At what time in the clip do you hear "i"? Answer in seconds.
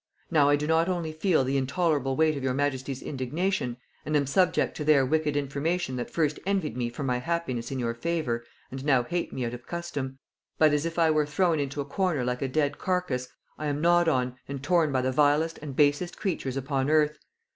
0.49-0.55, 10.97-11.11, 13.59-13.67